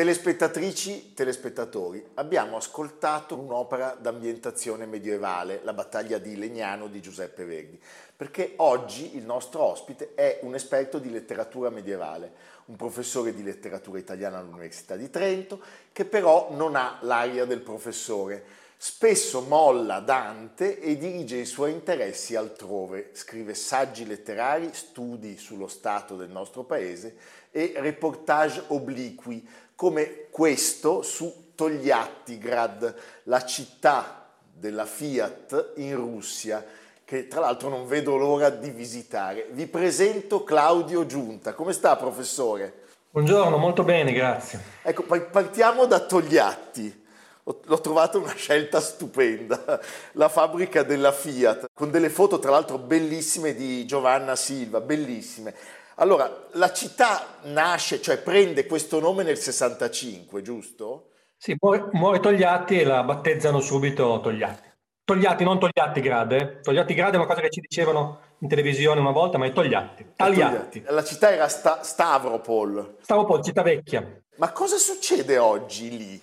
[0.00, 7.78] Telespettatrici, telespettatori, abbiamo ascoltato un'opera d'ambientazione medievale, La battaglia di Legnano di Giuseppe Verdi,
[8.16, 12.32] perché oggi il nostro ospite è un esperto di letteratura medievale,
[12.64, 15.60] un professore di letteratura italiana all'Università di Trento,
[15.92, 18.42] che però non ha l'aria del professore.
[18.78, 26.16] Spesso molla Dante e dirige i suoi interessi altrove, scrive saggi letterari, studi sullo stato
[26.16, 27.14] del nostro paese
[27.50, 29.46] e reportage obliqui
[29.80, 36.62] come questo su Togliattigrad, la città della Fiat in Russia,
[37.02, 39.48] che tra l'altro non vedo l'ora di visitare.
[39.52, 41.54] Vi presento Claudio Giunta.
[41.54, 42.82] Come sta, professore?
[43.08, 44.60] Buongiorno, molto bene, grazie.
[44.82, 47.06] Ecco, partiamo da Togliatti.
[47.42, 49.80] L'ho trovata una scelta stupenda,
[50.12, 55.54] la fabbrica della Fiat, con delle foto tra l'altro bellissime di Giovanna Silva, bellissime.
[56.00, 61.10] Allora, la città nasce, cioè prende questo nome nel 65, giusto?
[61.36, 64.68] Sì, muore, muore Togliatti e la battezzano subito Togliatti.
[65.04, 66.36] Togliatti, non Togliatti Grade.
[66.36, 66.60] Eh.
[66.60, 70.12] Togliatti Grade è una cosa che ci dicevano in televisione una volta, ma è Togliatti.
[70.16, 70.84] Tagliatti.
[70.86, 72.96] La città era Sta- Stavropol.
[73.02, 74.22] Stavropol, città vecchia.
[74.36, 76.22] Ma cosa succede oggi lì,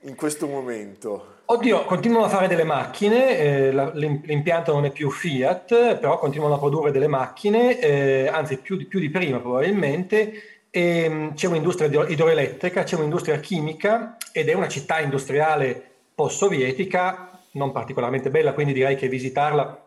[0.00, 1.33] in questo momento?
[1.46, 6.58] Oddio, continuano a fare delle macchine, eh, l'impianto non è più Fiat, però continuano a
[6.58, 12.06] produrre delle macchine, eh, anzi più di, più di, prima probabilmente, e, mm, c'è un'industria
[12.06, 18.96] idroelettrica, c'è un'industria chimica ed è una città industriale post-sovietica, non particolarmente bella, quindi direi
[18.96, 19.82] che visitarla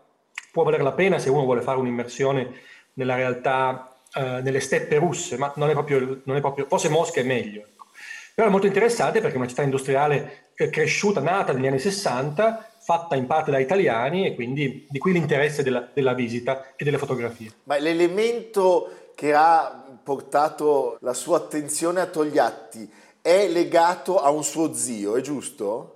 [0.52, 2.52] può valere la pena se uno vuole fare un'immersione
[2.94, 7.20] nella realtà, eh, nelle steppe russe, ma non è proprio, non è proprio forse Mosca
[7.20, 7.66] è meglio.
[8.36, 13.16] Però è molto interessante perché è una città industriale cresciuta, nata negli anni 60, fatta
[13.16, 17.52] in parte da italiani e quindi di qui l'interesse della, della visita e delle fotografie.
[17.64, 22.90] Ma l'elemento che ha portato la sua attenzione a Togliatti
[23.22, 25.94] è legato a un suo zio, è giusto?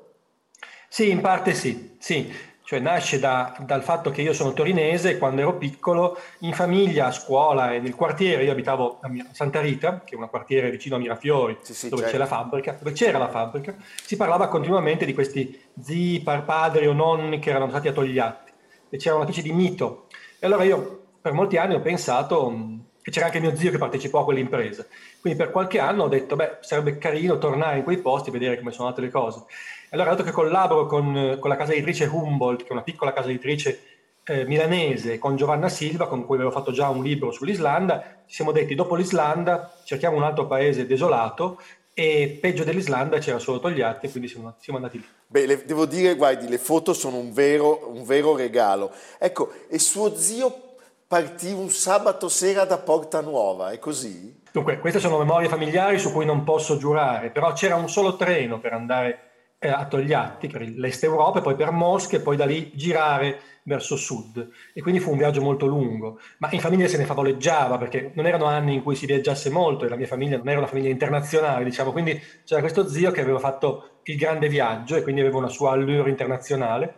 [0.87, 5.17] Sì, in parte sì, sì cioè nasce da, dal fatto che io sono torinese e
[5.17, 10.03] quando ero piccolo in famiglia, a scuola e nel quartiere, io abitavo a Santa Rita,
[10.05, 12.17] che è un quartiere vicino a Mirafiori, sì, sì, dove, certo.
[12.19, 17.39] la fabbrica, dove c'era la fabbrica, si parlava continuamente di questi zii, padri o nonni
[17.39, 18.51] che erano stati a Togliatti
[18.89, 20.07] e c'era una specie di mito.
[20.39, 23.79] E allora io per molti anni ho pensato mm, che c'era anche mio zio che
[23.79, 24.85] partecipò a quell'impresa.
[25.21, 28.57] Quindi per qualche anno ho detto, beh, sarebbe carino tornare in quei posti e vedere
[28.57, 29.43] come sono andate le cose.
[29.91, 33.29] Allora, dato che collaboro con, con, la casa editrice Humboldt, che è una piccola casa
[33.29, 33.81] editrice
[34.23, 38.51] eh, milanese, con Giovanna Silva, con cui avevo fatto già un libro sull'Islanda, ci siamo
[38.51, 41.59] detti, dopo l'Islanda cerchiamo un altro paese desolato
[41.93, 45.05] e peggio dell'Islanda c'era solo Togliatti, quindi siamo, siamo andati lì.
[45.27, 48.91] Beh, le, devo dire, guardi, le foto sono un vero, un vero regalo.
[49.19, 54.40] Ecco, e suo zio partì un sabato sera da Porta Nuova, è così?
[54.51, 58.59] Dunque, queste sono memorie familiari su cui non posso giurare, però c'era un solo treno
[58.59, 59.19] per andare
[59.59, 63.95] eh, a Togliatti per l'est Europa poi per Mosca e poi da lì girare verso
[63.95, 64.49] sud.
[64.73, 66.19] E quindi fu un viaggio molto lungo.
[66.39, 69.85] Ma in famiglia se ne favoleggiava perché non erano anni in cui si viaggiasse molto
[69.85, 71.91] e la mia famiglia non era una famiglia internazionale diciamo.
[71.91, 75.71] Quindi c'era questo zio che aveva fatto il grande viaggio e quindi aveva una sua
[75.71, 76.95] allure internazionale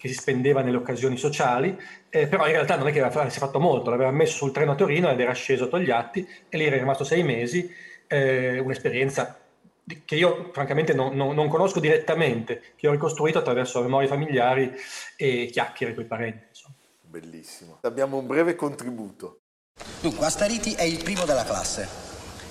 [0.00, 3.38] che si spendeva nelle occasioni sociali, eh, però in realtà non è che aveva, si
[3.38, 6.64] fatto molto, l'aveva messo sul treno a Torino ed era sceso a Togliatti e lì
[6.64, 7.70] era rimasto sei mesi,
[8.06, 9.38] eh, un'esperienza
[10.06, 14.72] che io francamente non, non, non, conosco direttamente, che ho ricostruito attraverso memorie familiari
[15.16, 16.46] e chiacchiere con i parenti.
[16.48, 16.74] Insomma.
[17.02, 17.78] Bellissimo.
[17.82, 19.40] Abbiamo un breve contributo.
[20.00, 21.86] Dunque, Astariti è il primo della classe.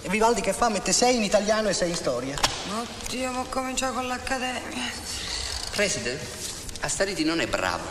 [0.03, 0.69] E Vivaldi che fa?
[0.69, 2.35] Mette 6 in italiano e 6 in storia.
[2.79, 4.91] Oddio, ma comincia con l'accademia.
[5.73, 6.19] Preside,
[6.81, 7.85] Astariti non è bravo.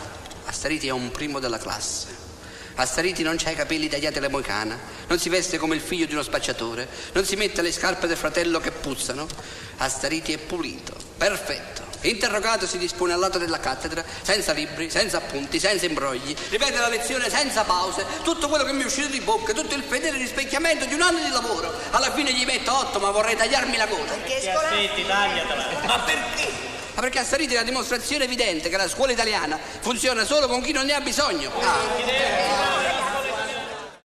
[0.45, 2.27] Astariti è un primo della classe.
[2.75, 6.13] Astariti non c'ha i capelli tagliati alla moicana, non si veste come il figlio di
[6.13, 9.27] uno spacciatore, non si mette le scarpe del fratello che puzzano.
[9.77, 11.83] Astariti è pulito, perfetto.
[12.01, 16.87] Interrogato si dispone al lato della cattedra, senza libri, senza appunti, senza imbrogli, ripete la
[16.87, 20.85] lezione senza pause, tutto quello che mi è uscito di bocca, tutto il fedele rispecchiamento
[20.85, 21.71] di un anno di lavoro.
[21.91, 24.13] Alla fine gli metto otto, ma vorrei tagliarmi la coda.
[24.13, 25.81] Perché aspetti, tagliatela.
[25.85, 26.68] Ma perché?
[26.99, 30.59] Ma perché a Sariti è la dimostrazione evidente che la scuola italiana funziona solo con
[30.59, 31.49] chi non ne ha bisogno.
[31.61, 31.77] Ah.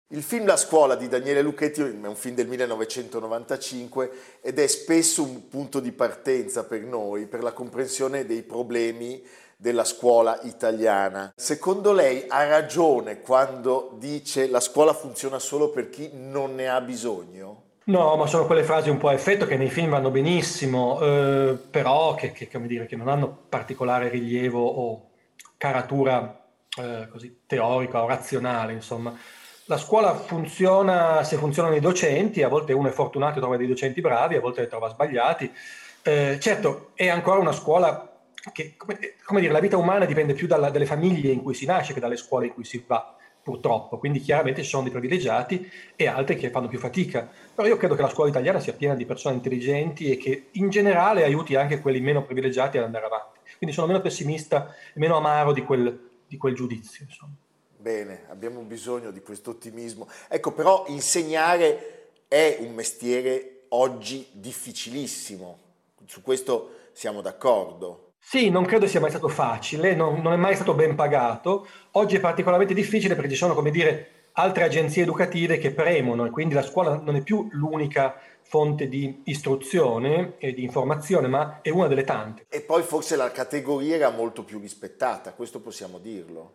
[0.09, 5.23] Il film La scuola di Daniele Lucchetti è un film del 1995 ed è spesso
[5.23, 9.25] un punto di partenza per noi, per la comprensione dei problemi
[9.57, 11.33] della scuola italiana.
[11.37, 16.81] Secondo lei ha ragione quando dice la scuola funziona solo per chi non ne ha
[16.81, 17.71] bisogno?
[17.85, 21.59] No, ma sono quelle frasi un po' a effetto che nei film vanno benissimo, eh,
[21.71, 25.11] però che, che, dire, che, non hanno particolare rilievo o
[25.57, 26.45] caratura
[26.79, 29.17] eh, così teorica o razionale, insomma
[29.67, 33.67] la scuola funziona se funzionano i docenti, a volte uno è fortunato e trova dei
[33.67, 35.51] docenti bravi, a volte li trova sbagliati.
[36.03, 38.11] Eh, certo, è ancora una scuola
[38.53, 41.65] che, come, come dire, la vita umana dipende più dalla, dalle famiglie in cui si
[41.65, 43.99] nasce che dalle scuole in cui si va, purtroppo.
[43.99, 47.31] Quindi chiaramente ci sono dei privilegiati e altri che fanno più fatica.
[47.55, 50.71] Però io credo che la scuola italiana sia piena di persone intelligenti e che in
[50.71, 53.41] generale aiuti anche quelli meno privilegiati ad andare avanti.
[53.57, 57.05] Quindi sono meno pessimista e meno amaro di quel, di quel giudizio.
[57.09, 57.33] Insomma.
[57.77, 60.09] Bene, abbiamo bisogno di questo ottimismo.
[60.29, 65.59] Ecco, però insegnare è un mestiere oggi difficilissimo.
[66.07, 68.12] Su questo siamo d'accordo.
[68.25, 71.67] Sì, non credo sia mai stato facile, non, non, è mai stato ben pagato.
[71.93, 76.31] Oggi è particolarmente difficile perché ci sono, come dire, altre agenzie educative che premono e
[76.31, 81.71] quindi la scuola non è più l'unica fonte di istruzione e di informazione, ma è
[81.71, 82.47] una delle tante.
[82.49, 86.55] E poi forse la categoria era molto più rispettata, questo possiamo dirlo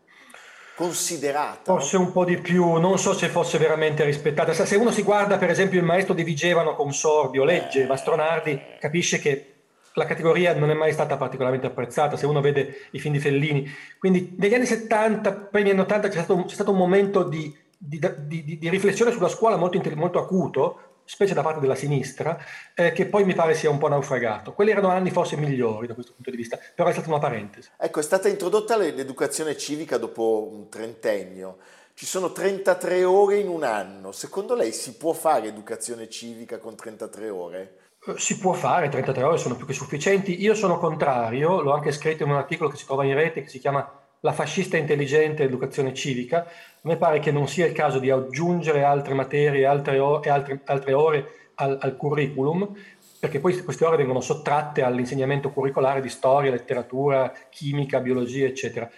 [0.76, 1.72] considerata.
[1.72, 4.54] Forse un po' di più, non so se fosse veramente rispettata.
[4.54, 7.88] Se uno si guarda per esempio il maestro di Vigevano con Sordio, legge eh.
[7.88, 9.57] Mastronardi, capisce che
[9.98, 13.68] la categoria non è mai stata particolarmente apprezzata, se uno vede i film di Fellini.
[13.98, 18.00] Quindi negli anni 70, primi anni 80 c'è stato, c'è stato un momento di, di,
[18.28, 22.38] di, di, riflessione sulla scuola molto, molto acuto, specie da parte della sinistra,
[22.76, 24.54] eh, che poi mi pare sia un po' naufragato.
[24.54, 27.70] Quelli erano anni forse migliori da questo punto di vista, però è stata una parentesi.
[27.76, 31.58] Ecco, è stata introdotta l'educazione civica dopo un trentennio.
[31.96, 34.12] Ci sono 33 ore in un anno.
[34.12, 37.78] Secondo lei si può fare educazione civica con 33 ore?
[38.08, 40.42] Eh, si può fare, 33 ore sono più che sufficienti.
[40.42, 43.50] Io sono contrario, l'ho anche scritto in un articolo che si trova in rete che
[43.50, 46.50] si chiama La fascista intelligente educazione civica, a
[46.82, 50.62] me pare che non sia il caso di aggiungere altre materie altre o- e altre,
[50.66, 52.74] altre ore al, al, curriculum,
[53.20, 58.90] perché poi queste ore vengono sottratte all'insegnamento curricolare di storia, letteratura, chimica, biologia, eccetera.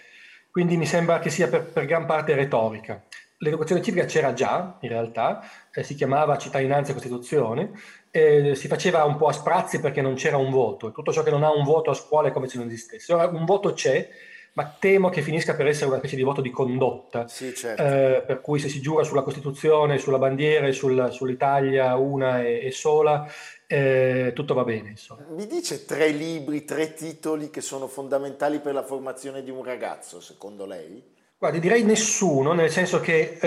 [0.49, 3.03] Quindi mi sembra che sia per, per gran parte retorica.
[3.41, 5.41] L'educazione civica c'era già, in realtà,
[5.71, 7.71] eh, si chiamava cittadinanza e Costituzione,
[8.11, 10.91] eh, si faceva un po' a sprazzi perché non c'era un voto.
[10.91, 13.13] Tutto ciò che non ha un voto a scuola è come se non esistesse.
[13.13, 14.09] Ora un voto c'è,
[14.53, 17.81] ma temo che finisca per essere una specie di voto di condotta, sì, certo.
[17.81, 22.65] eh, per cui se si giura sulla Costituzione, sulla bandiera e sul, sull'Italia una e,
[22.65, 23.31] e sola,
[23.67, 24.89] eh, tutto va bene.
[24.89, 25.25] Insomma.
[25.29, 30.19] Mi dice tre libri, tre titoli che sono fondamentali per la formazione di un ragazzo,
[30.19, 31.17] secondo lei?
[31.37, 33.37] Guardi, direi nessuno, nel senso che,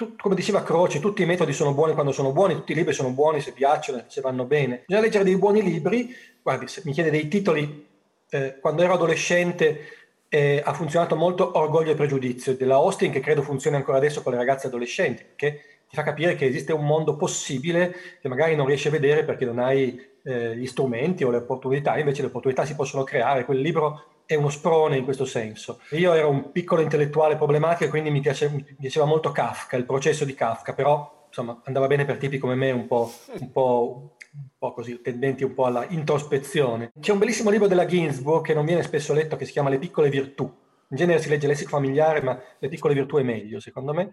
[0.00, 2.74] eh, tu, come diceva Croce, tutti i metodi sono buoni quando sono buoni, tutti i
[2.74, 4.84] libri sono buoni se piacciono, se vanno bene.
[4.86, 7.86] Bisogna leggere dei buoni libri, guardi, se mi chiede dei titoli,
[8.30, 9.80] eh, quando ero adolescente
[10.28, 14.32] eh, ha funzionato molto Orgoglio e Pregiudizio della Austin, che credo funzioni ancora adesso con
[14.32, 18.66] le ragazze adolescenti, che ti fa capire che esiste un mondo possibile che magari non
[18.66, 22.64] riesci a vedere perché non hai eh, gli strumenti o le opportunità, invece le opportunità
[22.64, 23.44] si possono creare.
[23.44, 24.04] Quel libro
[24.34, 25.80] è uno sprone in questo senso.
[25.90, 29.84] Io ero un piccolo intellettuale problematico e quindi mi, piace, mi piaceva molto Kafka, il
[29.84, 34.14] processo di Kafka, però insomma andava bene per tipi come me un po', un po'
[34.32, 36.92] un po' così, tendenti un po' alla introspezione.
[37.00, 39.78] C'è un bellissimo libro della Ginsburg che non viene spesso letto che si chiama Le
[39.78, 40.44] piccole virtù.
[40.44, 44.12] In genere si legge lessico familiare, ma Le piccole virtù è meglio, secondo me.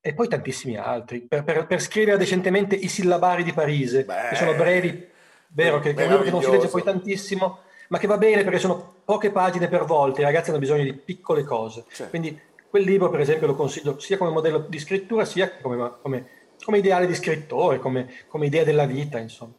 [0.00, 1.20] E poi tantissimi altri.
[1.20, 5.06] Per, per, per scrivere decentemente i sillabari di Parisi, Beh, che sono brevi,
[5.48, 7.58] vero, che, che non si legge poi tantissimo,
[7.88, 10.92] ma che va bene perché sono poche pagine per volta, i ragazzi hanno bisogno di
[10.92, 11.84] piccole cose.
[11.88, 12.10] Certo.
[12.10, 12.38] Quindi
[12.68, 16.26] quel libro, per esempio, lo consiglio sia come modello di scrittura, sia come, come
[16.64, 19.52] come ideale di scrittore, come, come idea della vita, insomma.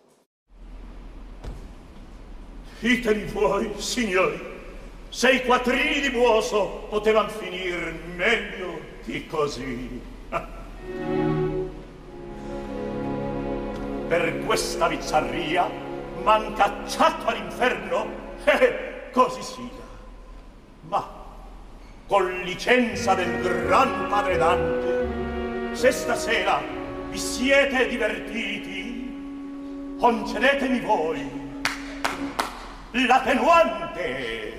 [2.80, 4.40] Diteli voi, signori,
[5.10, 10.02] se i quattrini di Buoso potevano finire meglio di così.
[14.08, 15.70] per questa bizzarria
[16.24, 18.88] m'han cacciato all'inferno?
[19.12, 19.88] Così sia.
[20.88, 21.08] Ma,
[22.08, 26.62] con licenza del gran padre Dante, se stasera
[27.10, 31.48] vi siete divertiti, concedetemi voi
[32.92, 34.58] l'attenuante.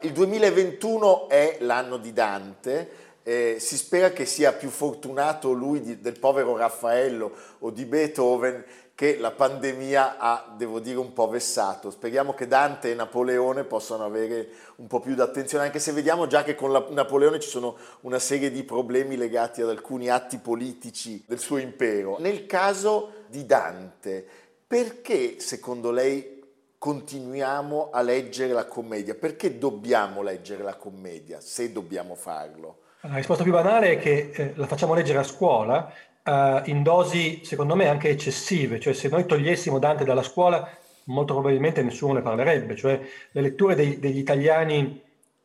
[0.00, 2.90] Il 2021 è l'anno di Dante,
[3.28, 8.64] eh, si spera che sia più fortunato lui di, del povero Raffaello o di Beethoven
[8.94, 11.90] che la pandemia ha, devo dire, un po' vessato.
[11.90, 16.44] Speriamo che Dante e Napoleone possano avere un po' più d'attenzione, anche se vediamo già
[16.44, 21.24] che con la, Napoleone ci sono una serie di problemi legati ad alcuni atti politici
[21.26, 22.18] del suo impero.
[22.20, 24.24] Nel caso di Dante,
[24.64, 26.44] perché secondo lei
[26.78, 29.16] continuiamo a leggere la commedia?
[29.16, 32.84] Perché dobbiamo leggere la commedia, se dobbiamo farlo?
[33.08, 35.92] La risposta più banale è che eh, la facciamo leggere a scuola
[36.24, 38.80] uh, in dosi, secondo me, anche eccessive.
[38.80, 40.68] Cioè, se noi togliessimo Dante dalla scuola,
[41.04, 42.74] molto probabilmente nessuno ne parlerebbe.
[42.74, 45.00] Cioè, le letture dei, degli italiani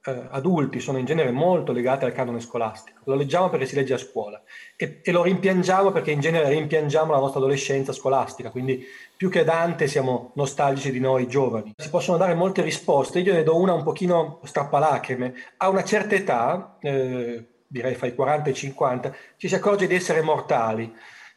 [0.06, 3.01] uh, adulti sono in genere molto legate al canone scolastico.
[3.03, 4.41] Lo leggiamo perché si legge a scuola
[4.75, 8.50] e, e lo rimpiangiamo perché in genere rimpiangiamo la nostra adolescenza scolastica.
[8.50, 8.84] Quindi,
[9.15, 11.74] più che Dante, siamo nostalgici di noi giovani.
[11.77, 13.20] Si possono dare molte risposte.
[13.20, 15.34] Io ne do una un pochino strappalacrime.
[15.58, 19.88] A una certa età, eh, direi fra i 40 e i 50, ci si accorge
[19.88, 20.94] di essere mortali.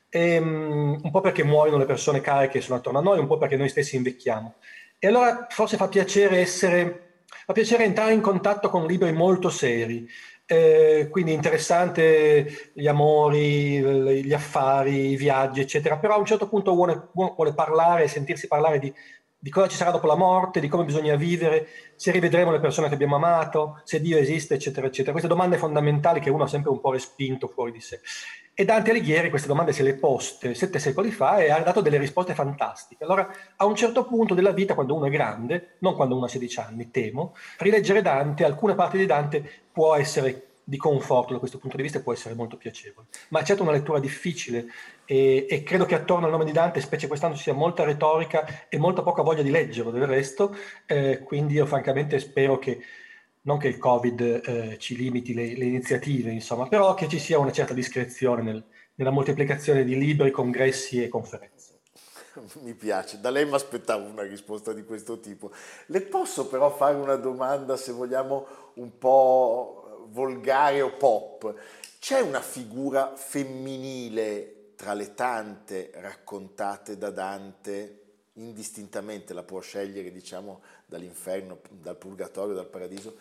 [0.09, 3.27] E, um, un po' perché muoiono le persone care che sono attorno a noi, un
[3.27, 4.57] po' perché noi stessi invecchiamo.
[4.99, 10.09] E allora forse fa piacere essere, fa piacere entrare in contatto con libri molto seri.
[10.47, 15.99] Eh, quindi interessante gli amori, gli affari, i viaggi, eccetera.
[15.99, 18.93] Però a un certo punto vuole, vuole parlare, sentirsi parlare di
[19.45, 22.89] di cosa ci sarà dopo la morte, di come bisogna vivere, se rivedremo le persone
[22.89, 25.11] che abbiamo amato, se Dio esiste, eccetera, eccetera.
[25.11, 28.01] Queste domande fondamentali che uno ha sempre un po' respinto fuori di sé.
[28.55, 31.99] E Dante Alighieri queste domande se le poste sette secoli fa e ha dato delle
[31.99, 33.05] risposte fantastiche.
[33.05, 36.29] Allora, a un certo punto della vita, quando uno è grande, non quando uno ha
[36.29, 41.59] 16 anni, temo, rileggere Dante, alcune parti di Dante può essere di conforto da questo
[41.59, 43.07] punto di vista può essere molto piacevole.
[43.29, 44.67] Ma è certo una lettura difficile
[45.05, 48.69] e, e, credo che attorno al nome di Dante, specie quest'anno, ci sia molta retorica
[48.69, 50.57] e molta poca voglia di leggerlo del resto,
[50.87, 52.81] eh, quindi io francamente spero che
[53.43, 57.39] non che il Covid eh, ci limiti le, le, iniziative, insomma, però che ci sia
[57.39, 61.81] una certa discrezione nel, nella moltiplicazione di libri, congressi e conferenze.
[62.63, 65.53] Mi piace, da lei mi aspettavo una risposta di questo tipo.
[65.87, 69.84] Le posso però fare una domanda, se vogliamo, un po'
[70.15, 71.53] volgare o pop,
[71.99, 78.01] c'è una figura femminile tra le tante raccontate da Dante,
[78.35, 83.17] indistintamente la può scegliere, diciamo, dall'inferno, dal purgatorio, dal paradiso,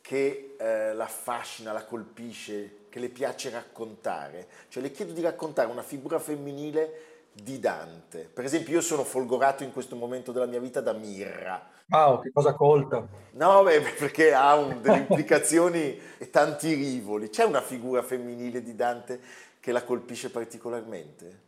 [0.00, 4.48] che eh, la affascina, la colpisce, che le piace raccontare.
[4.68, 8.28] Cioè le chiedo di raccontare una figura femminile di Dante.
[8.32, 11.70] Per esempio, io sono folgorato in questo momento della mia vita da Mirra.
[11.92, 13.06] Wow, che cosa colta!
[13.32, 17.28] No, beh, perché ha un, delle implicazioni e tanti rivoli.
[17.28, 19.20] C'è una figura femminile di Dante
[19.60, 21.40] che la colpisce particolarmente?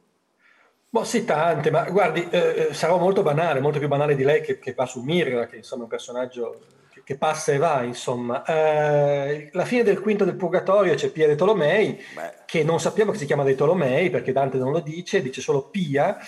[0.91, 4.43] Boh, sì, tante, ma guardi, eh, eh sarò molto banale, molto più banale di lei
[4.43, 6.61] che, che va su Mirra, che insomma è un personaggio
[7.03, 8.45] che passa e va, insomma.
[8.45, 12.33] Eh, la fine del quinto del Purgatorio c'è Pia dei Tolomei, Beh.
[12.47, 15.69] che non sappiamo che si chiama dei Tolomei, perché Dante non lo dice, dice solo
[15.69, 16.19] Pia,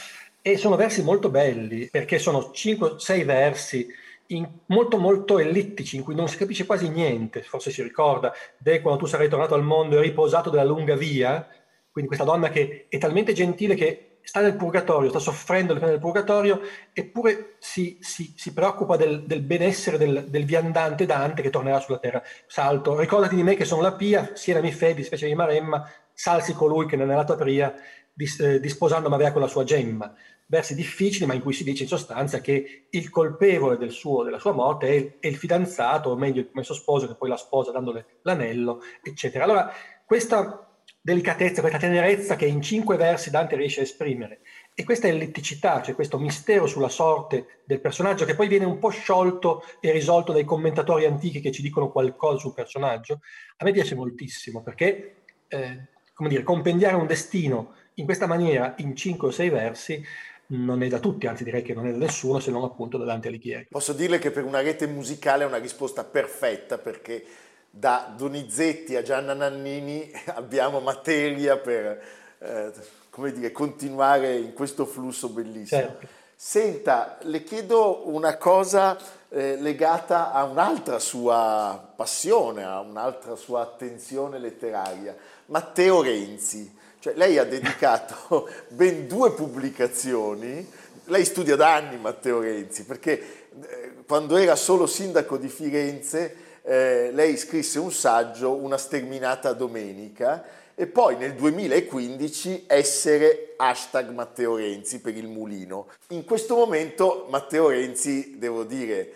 [0.43, 3.87] e sono versi molto belli, perché sono 5-6 versi
[4.29, 8.81] in, molto molto ellittici, in cui non si capisce quasi niente, forse si ricorda, De
[8.81, 11.47] quando tu sarai tornato al mondo e riposato della lunga via,
[11.91, 15.93] quindi questa donna che è talmente gentile che sta nel purgatorio, sta soffrendo le pene
[15.93, 16.61] del purgatorio,
[16.93, 21.99] eppure si, si, si preoccupa del, del benessere del, del, viandante Dante che tornerà sulla
[21.99, 22.21] terra.
[22.47, 26.55] Salto, ricordati di me che sono la Pia, siena mi fedi, specie di Maremma, salsi
[26.55, 27.73] colui che nella tua pria,
[28.13, 30.13] dis, eh, disposando m'avea con la sua gemma.
[30.47, 34.39] Versi difficili, ma in cui si dice in sostanza che il colpevole del suo, della
[34.39, 37.37] sua morte è il, è il fidanzato, o meglio il promesso sposo, che poi la
[37.37, 39.45] sposa dandole l'anello, eccetera.
[39.45, 39.73] Allora,
[40.05, 40.67] questa
[41.07, 44.41] delicatezza, questa tenerezza che in cinque versi Dante riesce a esprimere.
[44.75, 48.89] E questa ellitticità, cioè questo mistero sulla sorte del personaggio che poi viene un po'
[48.89, 53.21] sciolto e risolto dai commentatori antichi che ci dicono qualcosa sul personaggio,
[53.59, 58.97] a me piace moltissimo perché, eh, come dire, compendiare un destino in questa maniera in
[58.97, 60.05] cinque o sei versi
[60.49, 63.05] non è da tutti, anzi direi che non è da nessuno se non appunto da
[63.05, 63.69] Dante Alighieri.
[63.71, 67.25] Posso dirle che per una rete musicale è una risposta perfetta perché
[67.71, 72.03] da Donizetti a Gianna Nannini abbiamo materia per
[72.39, 72.73] eh,
[73.11, 75.81] come dire, continuare in questo flusso bellissimo.
[75.81, 76.07] Certo.
[76.39, 78.99] Senta, le chiedo una cosa
[79.31, 86.76] eh, legata a un'altra sua passione, a un'altra sua attenzione letteraria, Matteo Renzi.
[87.07, 90.69] Cioè, lei ha dedicato ben due pubblicazioni,
[91.05, 97.13] lei studia da anni Matteo Renzi, perché eh, quando era solo sindaco di Firenze eh,
[97.13, 100.45] lei scrisse un saggio, Una sterminata domenica,
[100.75, 105.87] e poi nel 2015 essere hashtag Matteo Renzi per il mulino.
[106.09, 109.13] In questo momento Matteo Renzi, devo dire,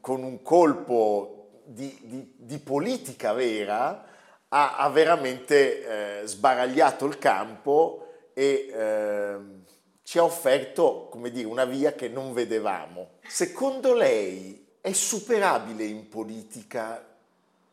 [0.00, 4.12] con un colpo di, di, di politica vera,
[4.54, 9.36] ha, ha veramente eh, sbaragliato il campo e eh,
[10.04, 13.18] ci ha offerto, come dire, una via che non vedevamo.
[13.26, 17.04] Secondo lei è superabile in politica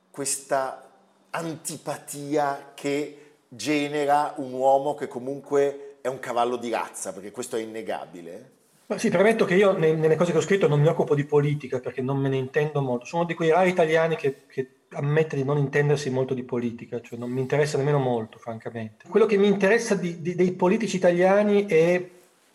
[0.09, 0.89] questa
[1.29, 7.61] antipatia che genera un uomo che comunque è un cavallo di razza, perché questo è
[7.61, 8.59] innegabile?
[8.87, 11.79] Ma sì, premetto che io nelle cose che ho scritto non mi occupo di politica
[11.79, 13.05] perché non me ne intendo molto.
[13.05, 17.17] Sono di quei rari italiani che, che ammette di non intendersi molto di politica, cioè
[17.17, 19.07] non mi interessa nemmeno molto, francamente.
[19.07, 22.09] Quello che mi interessa di, di, dei politici italiani è,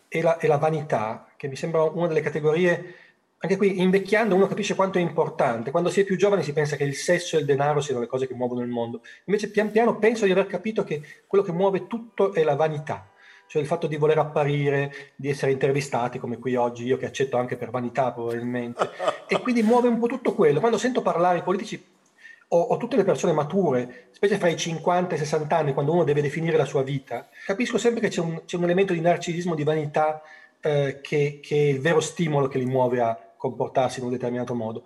[0.07, 2.95] è, la, è, la, vanità, che mi sembra una delle categorie,
[3.39, 5.71] anche qui invecchiando uno capisce quanto è importante.
[5.71, 8.07] Quando si è più giovane si pensa che il sesso e il denaro siano le
[8.07, 9.01] cose che muovono il mondo.
[9.25, 13.11] Invece pian piano penso di aver capito che quello che muove tutto è la vanità
[13.49, 17.37] cioè il fatto di voler apparire, di essere intervistati come qui oggi, io che accetto
[17.37, 18.89] anche per vanità probabilmente,
[19.25, 20.59] e quindi muove un po' tutto quello.
[20.59, 21.81] Quando sento parlare i politici
[22.49, 25.91] o, o, tutte le persone mature, specie fra i 50 e i 60 anni, quando
[25.91, 29.01] uno deve definire la sua vita, capisco sempre che c'è un, c'è un elemento di
[29.01, 30.21] narcisismo, di vanità,
[30.61, 34.53] eh, che, che è il vero stimolo che li muove a comportarsi in un determinato
[34.53, 34.83] modo.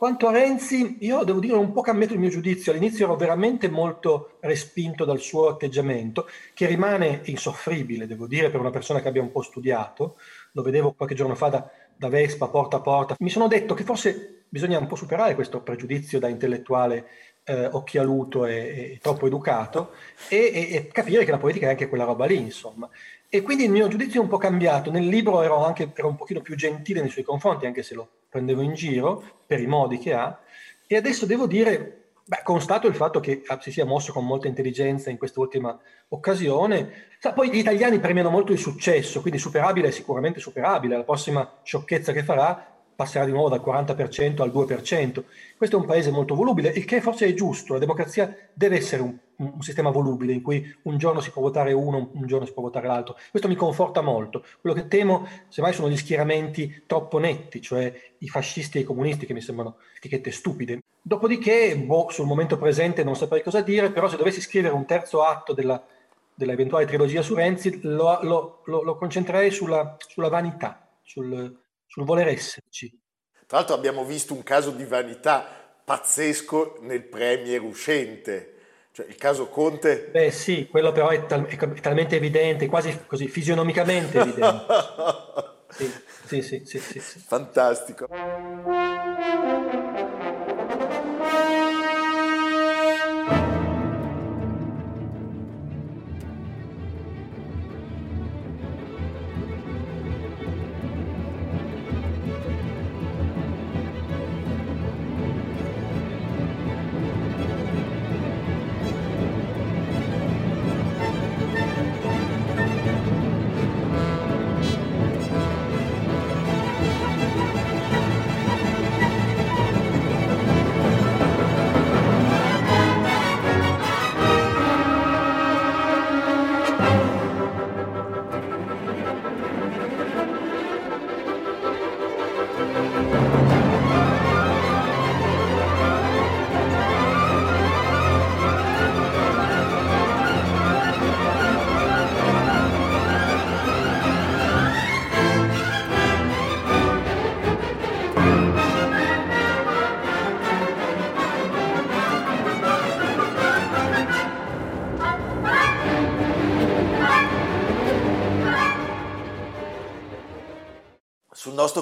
[0.00, 2.72] Quanto a Renzi, io devo dire un po' cambiato il mio giudizio.
[2.72, 8.70] All'inizio ero veramente molto respinto dal suo atteggiamento, che rimane insoffribile, devo dire, per una
[8.70, 10.16] persona che abbia un po' studiato.
[10.52, 13.14] Lo vedevo qualche giorno fa da, da Vespa, porta a porta.
[13.18, 17.06] Mi sono detto che forse bisogna un po' superare questo pregiudizio da intellettuale
[17.44, 19.92] eh, occhialuto e, e, troppo educato
[20.28, 22.88] e, e, e, capire che la politica è anche quella roba lì, insomma.
[23.28, 24.90] E quindi il mio giudizio è un po' cambiato.
[24.90, 28.08] Nel libro ero anche ero un pochino più gentile nei suoi confronti, anche se lo
[28.28, 30.38] prendevo in giro per i modi che ha.
[30.86, 34.48] E adesso devo dire, beh, constato il fatto che ah, si sia mosso con molta
[34.48, 37.08] intelligenza in quest'ultima occasione.
[37.32, 40.96] Poi gli italiani premiano molto il successo, quindi superabile è sicuramente superabile.
[40.96, 45.24] La prossima sciocchezza che farà passerà di nuovo dal 40% al 2%.
[45.56, 47.72] Questo è un paese molto volubile, il che forse è giusto.
[47.72, 51.72] La democrazia deve essere un, un, sistema volubile in cui un giorno si può votare
[51.72, 53.16] uno, un giorno si può votare l'altro.
[53.30, 54.44] Questo mi conforta molto.
[54.60, 59.24] Quello che temo, semmai, sono gli schieramenti troppo netti, cioè i fascisti e i comunisti,
[59.24, 60.82] che mi sembrano etichette stupide.
[61.00, 65.22] Dopodiché, boh, sul momento presente non saprei cosa dire, però se dovessi scrivere un terzo
[65.22, 65.82] atto della,
[66.34, 71.58] dell'eventuale trilogia su Renzi, lo, lo, lo, lo concentrerei sulla, sulla vanità, sul,
[71.90, 72.88] sul voler esserci.
[73.46, 75.44] Tra l'altro abbiamo visto un caso di vanità
[75.84, 78.54] pazzesco nel premier uscente,
[78.92, 80.08] cioè il caso Conte...
[80.12, 84.66] Beh sì, quello però è, tal- è talmente evidente, quasi così fisionomicamente evidente.
[86.26, 87.18] sì, sì, sì, sì, sì.
[87.18, 88.06] Fantastico.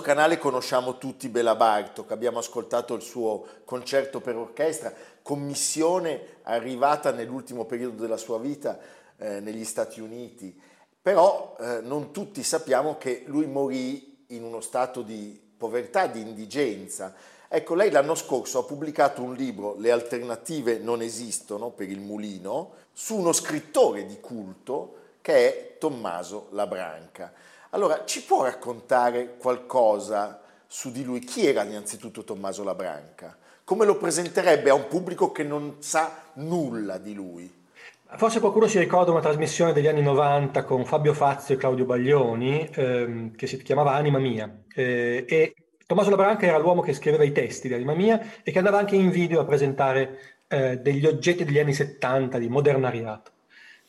[0.08, 4.90] Canale conosciamo tutti Bela Bartok, abbiamo ascoltato il suo concerto per orchestra,
[5.20, 8.78] commissione arrivata nell'ultimo periodo della sua vita
[9.18, 10.58] eh, negli Stati Uniti,
[11.02, 17.12] però eh, non tutti sappiamo che lui morì in uno stato di povertà, di indigenza.
[17.46, 22.70] Ecco, lei l'anno scorso ha pubblicato un libro, Le alternative non esistono per il mulino,
[22.94, 27.30] su uno scrittore di culto che è Tommaso Labranca.
[27.70, 33.37] Allora, ci può raccontare qualcosa su di lui, chi era innanzitutto Tommaso Labranca?
[33.62, 37.66] Come lo presenterebbe a un pubblico che non sa nulla di lui?
[38.16, 42.70] Forse qualcuno si ricorda una trasmissione degli anni 90 con Fabio Fazio e Claudio Baglioni
[42.72, 45.54] ehm, che si chiamava Anima Mia eh, e
[45.85, 48.96] Tommaso Labranca era l'uomo che scriveva i testi di Anima Mia e che andava anche
[48.96, 53.33] in video a presentare eh, degli oggetti degli anni 70 di modernariato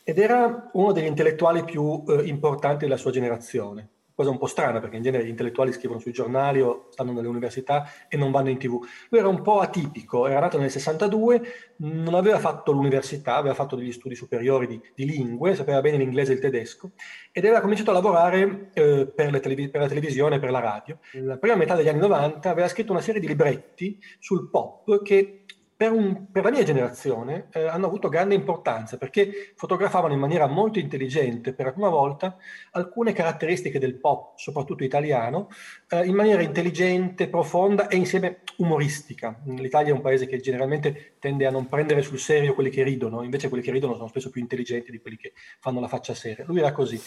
[0.10, 4.82] ed era uno degli intellettuali più eh, importanti della sua generazione cosa un po' strana
[4.82, 8.50] perché in genere gli intellettuali scrivono sui giornali o stanno nelle università e non vanno
[8.50, 8.78] in tv.
[9.08, 11.42] Lui era un po' atipico, era nato nel 62,
[11.78, 16.34] non aveva fatto l'università, aveva fatto degli studi superiori di, di lingue, sapeva bene l'inglese
[16.34, 16.92] e il tedesco
[17.32, 21.00] ed aveva cominciato a lavorare eh, per, televis- per la televisione e per la radio.
[21.14, 25.39] Nella prima metà degli anni 90 aveva scritto una serie di libretti sul pop che
[25.80, 30.46] per, un, per, la mia generazione eh, hanno avuto grande importanza perché fotografavano in maniera
[30.46, 32.36] molto intelligente per la prima volta
[32.72, 35.48] alcune caratteristiche del pop, soprattutto italiano,
[35.88, 39.40] eh, in maniera intelligente, profonda e insieme umoristica.
[39.46, 43.24] L'Italia è un paese che generalmente tende a non prendere sul serio quelli che ridono,
[43.24, 46.44] invece quelli che ridono sono spesso più intelligenti di quelli che fanno la faccia seria.
[46.46, 47.00] Lui era così.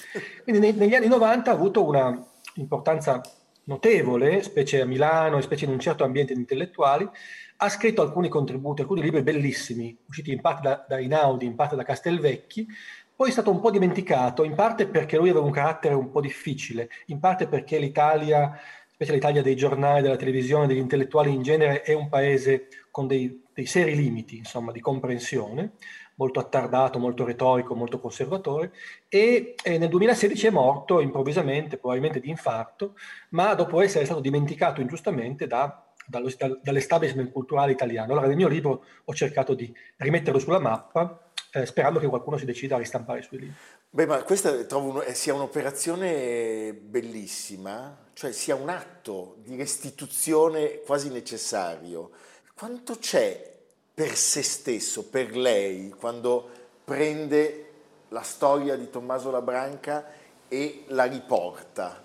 [0.45, 3.21] Quindi nei, negli anni 90 ha avuto una importanza
[3.64, 7.09] notevole, specie a Milano e specie in un certo ambiente di intellettuali,
[7.57, 11.77] ha scritto alcuni contributi, alcuni libri bellissimi, usciti in parte da, da Inaudi, in parte
[11.77, 12.66] da Castelvecchi,
[13.14, 16.20] poi è stato un po' dimenticato, in parte perché lui aveva un carattere un po'
[16.20, 18.59] difficile, in parte perché l'Italia,
[18.90, 23.44] specie l'Italia dei giornali, della televisione, degli intellettuali in genere, è un paese con dei,
[23.53, 25.75] dei seri limiti, insomma, di comprensione,
[26.23, 28.73] molto attardato, molto retorico, molto conservatore,
[29.09, 32.95] e, e nel 2016 è morto improvvisamente, probabilmente di infarto,
[33.31, 36.31] ma dopo essere stato dimenticato ingiustamente da dallo,
[36.61, 38.13] dall'establishment culturale italiano.
[38.13, 42.45] Allora nel mio libro ho cercato di rimetterlo sulla mappa eh, sperando che qualcuno si
[42.45, 43.57] decida a ristampare i suoi libri.
[43.91, 50.81] Beh, ma questa trovo un, eh, sia un'operazione bellissima, cioè sia un atto di restituzione
[50.81, 52.11] quasi necessario.
[52.55, 53.52] Quanto c'è
[53.95, 56.49] per se stesso, per lei, quando
[56.85, 57.71] prende
[58.09, 60.07] la storia di Tommaso Labranca
[60.49, 62.03] e la riporta?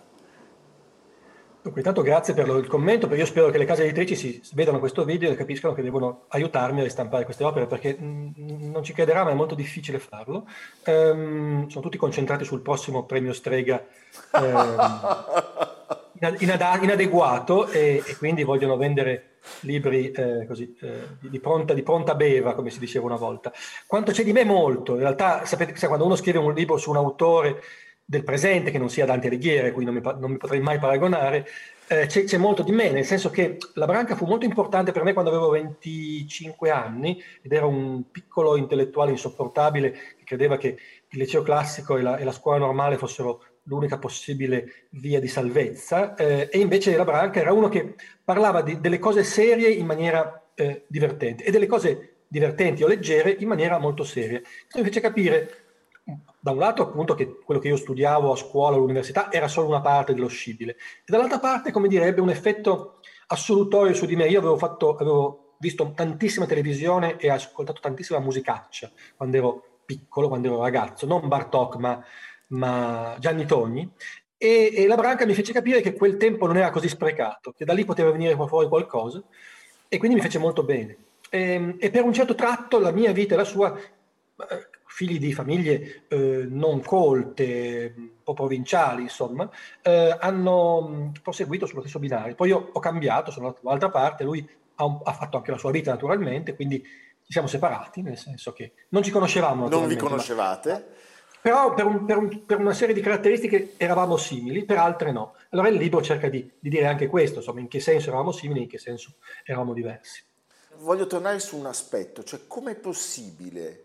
[1.68, 4.80] Dunque, intanto grazie per il commento, perché io spero che le case editrici si vedano
[4.80, 9.26] questo video e capiscano che devono aiutarmi a ristampare queste opere, perché non ci crederà,
[9.26, 10.48] ma è molto difficile farlo.
[10.86, 13.86] Um, sono tutti concentrati sul prossimo premio Strega
[16.20, 22.16] inad- inadeguato e, e, quindi vogliono vendere libri eh, così, eh, di, pronta, di, pronta,
[22.16, 23.52] beva, come si diceva una volta.
[23.86, 26.98] Quanto c'è di me molto, in realtà sapete, quando uno scrive un libro su un
[26.98, 27.62] autore
[28.04, 31.46] del presente, che non sia Dante Alighieri, cui non mi, non mi potrei mai paragonare,
[31.90, 35.04] eh, c'è, c'è, molto di me, nel senso che la branca fu molto importante per
[35.04, 40.78] me quando avevo 25 anni ed ero un piccolo intellettuale insopportabile che credeva che
[41.10, 46.16] il liceo classico e la, e la scuola normale fossero l'unica possibile via di salvezza
[46.16, 50.50] eh, e invece la branca era uno che parlava di, delle cose serie in maniera
[50.56, 54.40] eh, divertente e delle cose divertenti o leggere in maniera molto seria.
[54.40, 55.66] Questo mi fece capire
[56.40, 59.82] da un lato appunto che quello che io studiavo a scuola, all'università, era solo una
[59.82, 64.28] parte dello scibile, e dall'altra parte, come direbbe, un effetto assolutorio su di me.
[64.28, 70.48] Io avevo, fatto, avevo visto tantissima televisione e ascoltato tantissima musicaccia quando ero piccolo, quando
[70.48, 72.04] ero ragazzo, non Bartok, ma,
[72.48, 73.90] ma Gianni Togni,
[74.38, 77.66] e, e, la branca mi fece capire che quel tempo non era così sprecato, che
[77.66, 79.22] da lì poteva venire fuori qualcosa,
[79.88, 80.98] e quindi mi fece molto bene.
[81.30, 85.20] E, ehm, e per un certo tratto la mia vita e la sua eh, figli
[85.20, 89.50] di famiglie eh, non colte, un po' provinciali, insomma,
[89.82, 92.36] eh, hanno proseguito sullo stesso binario.
[92.36, 95.72] Poi io ho cambiato, sono andato dall'altra parte, lui ha, ha, fatto anche la sua
[95.72, 99.68] vita naturalmente, quindi ci siamo separati, nel senso che non ci conoscevamo.
[99.68, 100.72] Non vi conoscevate?
[100.72, 100.84] Ma,
[101.42, 105.36] però per, un, per, un, per, una serie di caratteristiche eravamo simili, per altre no.
[105.50, 108.64] Allora il libro cerca di, di dire anche questo, insomma, in che senso eravamo simili,
[108.64, 110.24] in che senso eravamo diversi.
[110.80, 113.84] Voglio tornare su un aspetto, cioè com'è possibile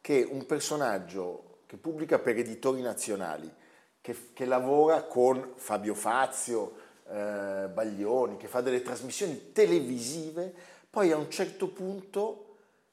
[0.00, 3.52] che un personaggio che pubblica per editori nazionali,
[4.00, 6.72] che, che lavora con Fabio Fazio,
[7.10, 10.52] eh, Baglioni, che fa delle trasmissioni televisive,
[10.88, 12.47] poi a un certo punto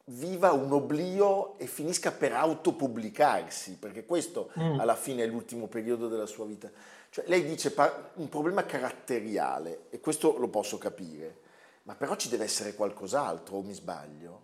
[0.05, 4.79] viva un oblio e finisca per autopubblicarsi, perché questo mm.
[4.79, 6.69] alla fine è l'ultimo periodo della sua vita.
[7.09, 7.73] Cioè, lei dice
[8.15, 11.37] un problema caratteriale, e questo lo posso capire,
[11.83, 14.43] ma però ci deve essere qualcos'altro, o mi sbaglio?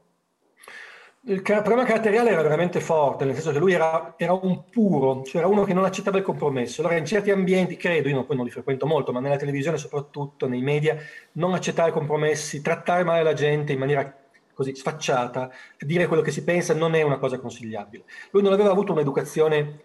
[1.24, 5.42] Il problema caratteriale era veramente forte, nel senso che lui era, era, un puro, cioè
[5.42, 6.82] era uno che non accettava il compromesso.
[6.82, 10.48] Allora in certi ambienti, credo, io poi non li frequento molto, ma nella televisione soprattutto,
[10.48, 10.98] nei media,
[11.34, 14.21] non accettare compromessi, trattare male la gente in maniera
[14.54, 18.04] così sfacciata, dire quello che si pensa non è una cosa consigliabile.
[18.32, 19.80] Lui non aveva avuto un'educazione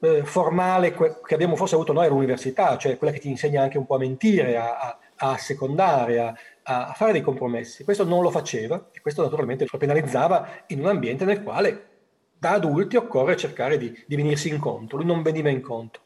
[0.00, 3.86] eh, formale che abbiamo forse avuto noi all'università, cioè quella che ti insegna anche un
[3.86, 7.84] po' a mentire, a, a, secondare, a, a, fare dei compromessi.
[7.84, 11.94] Questo non lo faceva e questo naturalmente lo penalizzava in un ambiente nel quale
[12.38, 14.98] da adulti occorre cercare di, di venirsi incontro.
[14.98, 16.02] Lui non veniva incontro.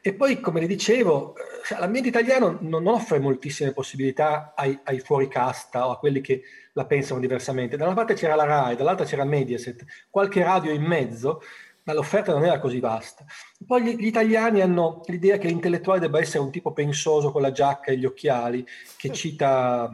[0.00, 5.28] E poi, come le dicevo, eh, l'ambiente italiano non offre moltissime possibilità ai, ai fuori
[5.28, 7.76] casta o a quelli che la pensano diversamente.
[7.76, 11.42] Da una parte c'era la RAI, dall'altra c'era Mediaset, qualche radio in mezzo,
[11.88, 13.24] ma l'offerta non era così vasta.
[13.66, 17.50] Poi gli, gli, italiani hanno l'idea che l'intellettuale debba essere un tipo pensoso con la
[17.50, 18.64] giacca e gli occhiali,
[18.96, 19.92] che cita,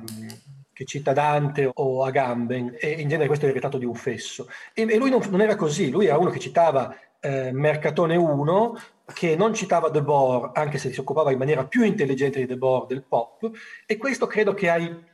[0.73, 4.49] che cita Dante o Agamben, e in genere questo è il ritratto di un fesso.
[4.75, 8.79] E, e lui non, non, era così, lui era uno che citava eh, Mercatone 1,
[9.15, 12.59] che non citava De Boer, anche se si occupava in maniera più intelligente di De
[12.59, 13.51] Boer del pop,
[13.87, 15.05] e questo credo che ai,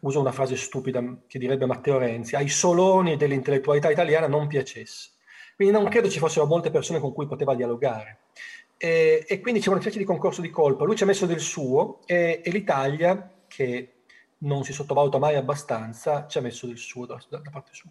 [0.00, 5.10] uso una frase stupida che direbbe Matteo Renzi, ai soloni dell'intellettualità italiana non piacesse.
[5.54, 8.18] Quindi non credo ci fossero molte persone con cui poteva dialogare.
[8.76, 10.84] E, e quindi c'è una specie di concorso di colpa.
[10.84, 13.92] Lui ci ha messo del suo e, e l'Italia, che
[14.38, 17.90] non si sottovaluta mai abbastanza, ci ha messo del suo da, da parte sua.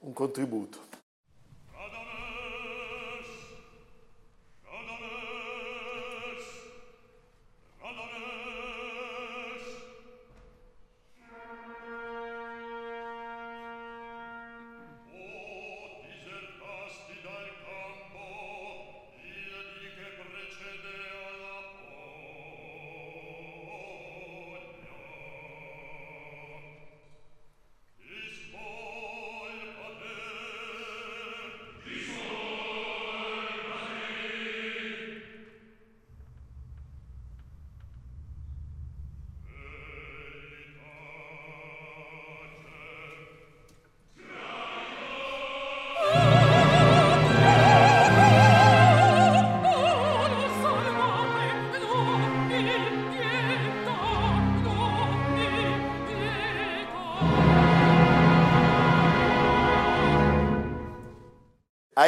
[0.00, 0.87] Un contributo.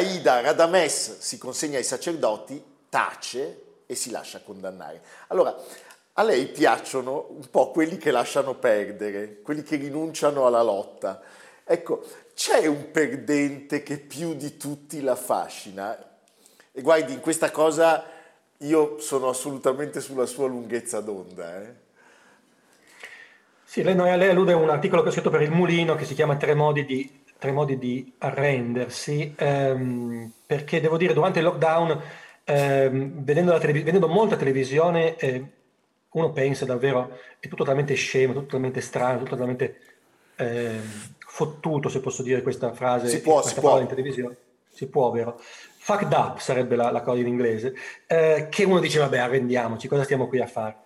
[0.01, 4.99] Aida Radames si consegna ai sacerdoti, tace e si lascia condannare.
[5.27, 5.55] Allora,
[6.13, 11.21] a lei piacciono un po' quelli che lasciano perdere, quelli che rinunciano alla lotta.
[11.63, 15.95] Ecco, c'è un perdente che più di tutti la affascina?
[16.71, 18.03] E guardi, in questa cosa
[18.57, 21.61] io sono assolutamente sulla sua lunghezza d'onda.
[21.61, 21.73] Eh?
[23.63, 26.15] Sì, lei, lei allude a un articolo che ho scritto per il Mulino che si
[26.15, 32.01] chiama Tre modi di tre modi di arrendersi, ehm, perché devo dire durante il lockdown,
[32.43, 35.43] ehm, vedendo, televis- vedendo, molta televisione, eh,
[36.11, 39.79] uno pensa davvero è tutto talmente scemo, tutto talmente strano, tutto talmente
[40.35, 40.81] eh,
[41.17, 43.79] fottuto, se posso dire questa frase, si può, si può.
[43.79, 44.37] in televisione.
[44.69, 45.41] Si può, vero?
[45.83, 47.73] Fucked up sarebbe la, la cosa in inglese,
[48.05, 50.83] eh, che uno dice vabbè arrendiamoci, cosa stiamo qui a fare?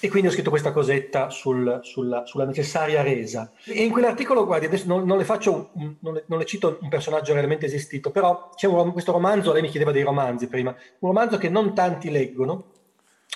[0.00, 3.52] E quindi ho scritto questa cosetta sul, sulla, sulla, necessaria resa.
[3.66, 6.88] E in quell'articolo, guardi, adesso non, non le faccio, non le, non le, cito un
[6.88, 11.08] personaggio realmente esistito, però c'è un, questo romanzo, lei mi chiedeva dei romanzi prima, un
[11.08, 12.72] romanzo che non tanti leggono,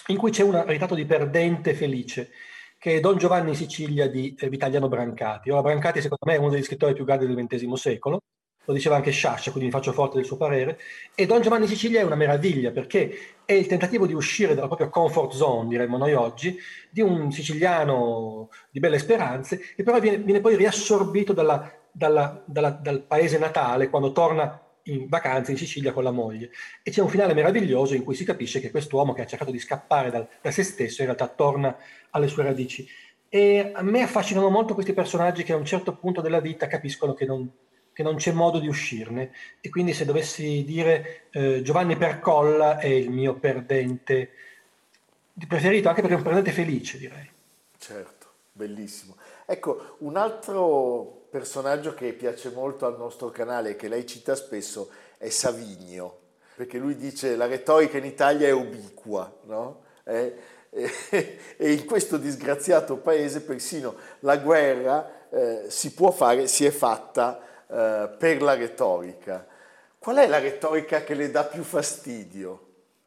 [0.06, 2.30] in cui c'è un ritratto di perdente felice,
[2.78, 5.50] che è Don Giovanni Sicilia di eh, Vitaliano Brancati.
[5.50, 8.22] Ora Brancati secondo me è uno degli scrittori più grandi del XX secolo,
[8.64, 10.78] lo diceva anche Sciascia, quindi mi faccio forte del suo parere,
[11.14, 14.88] e Don Giovanni Sicilia è una meraviglia perché è il tentativo di uscire dalla propria
[14.88, 16.56] comfort zone, diremmo noi oggi,
[16.90, 22.70] di un siciliano di belle speranze, che però viene, viene poi riassorbito dalla, dalla, dalla,
[22.70, 26.50] dal paese natale quando torna in vacanza in Sicilia con la moglie.
[26.82, 29.58] E c'è un finale meraviglioso in cui si capisce che quest'uomo che ha cercato di
[29.58, 31.76] scappare dal, da se stesso in realtà torna
[32.10, 32.86] alle sue radici.
[33.28, 37.14] E a me affascinano molto questi personaggi che a un certo punto della vita capiscono
[37.14, 37.50] che non,
[37.92, 39.32] che non c'è modo di uscirne.
[39.60, 44.30] E quindi se dovessi dire eh, Giovanni Percolla è il mio perdente
[45.46, 47.30] preferito, anche perché è un perdente felice, direi.
[47.78, 49.16] Certo, bellissimo.
[49.44, 54.90] Ecco, un altro personaggio che piace molto al nostro canale e che lei cita spesso
[55.18, 56.18] è Savigno,
[56.54, 59.84] perché lui dice la retorica in Italia è ubiqua, no?
[60.02, 60.32] È,
[60.72, 67.40] e in questo disgraziato paese persino la guerra eh, si può fare, si è fatta
[67.72, 69.46] eh, per la retorica.
[69.98, 72.66] Qual è la retorica che le dà più fastidio?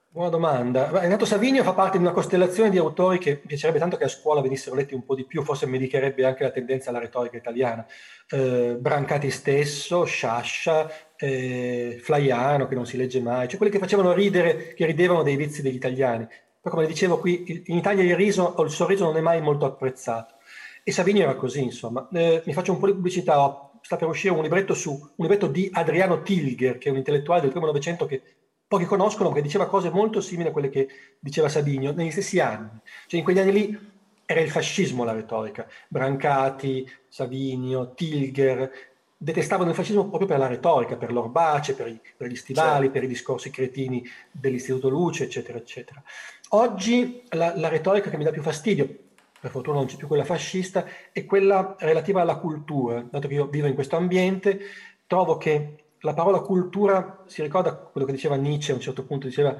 [0.10, 0.89] Buona domanda.
[0.91, 4.39] Renato Savigno fa parte di una costellazione di autori che piacerebbe tanto che a scuola
[4.39, 7.86] venissero letti un po' di più, forse mi indicherebbe anche la tendenza alla retorica italiana.
[8.30, 14.13] Eh, Brancati stesso, Sciascia, eh, Flaiano che non si legge mai, cioè quelli che facevano
[14.13, 16.25] ridere, che ridevano dei vizi degli italiani.
[16.62, 19.65] Poi come dicevo qui, in Italia il riso o il sorriso non è mai molto
[19.65, 20.36] apprezzato.
[20.82, 22.08] E Savigno era così, insomma.
[22.13, 25.12] Eh, mi faccio un po' di pubblicità, ho sta per uscire un libretto, su, un
[25.15, 28.19] libretto di Adriano Tilger, che è un intellettuale del primo Novecento che
[28.67, 30.88] pochi conoscono, perché diceva cose molto simili a quelle che
[31.19, 32.80] diceva Sabinio negli stessi anni.
[33.06, 33.80] Cioè in quegli anni lì
[34.26, 35.67] era il fascismo la retorica.
[35.88, 38.71] Brancati, Savinio, Tilger
[39.15, 42.91] detestavano il fascismo proprio per la retorica, per l'orbace, per, i, per gli stivali, certo.
[42.91, 46.02] per i discorsi cretini dell'Istituto Luce, eccetera, eccetera.
[46.50, 49.05] Oggi la, la retorica che mi dà più fastidio,
[49.45, 53.05] per fortuna non c'è più quella fascista, è quella relativa alla cultura.
[53.08, 54.60] Dato che io vivo in questo ambiente,
[55.05, 59.27] trovo che la parola cultura si ricorda quello che diceva Nietzsche a un certo punto,
[59.27, 59.55] diceva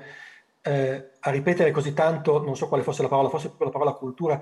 [0.63, 4.41] eh, a ripetere così tanto, non so quale fosse la parola, forse la parola cultura,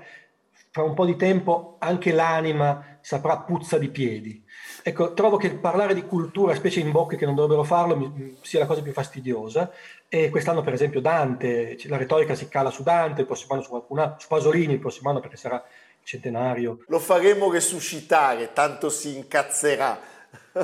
[0.70, 4.42] fra un po' di tempo anche l'anima saprà puzza di piedi.
[4.86, 8.58] Ecco, trovo che parlare di cultura, specie in bocche che non dovrebbero farlo, mi, sia
[8.58, 9.70] la cosa più fastidiosa.
[10.10, 13.70] E quest'anno, per esempio, Dante, la retorica si cala su Dante, il prossimo anno su
[13.70, 15.64] qualcuna, su Pasolini il prossimo anno perché sarà
[16.02, 16.80] centenario.
[16.88, 19.98] Lo faremo resuscitare, tanto si incazzerà.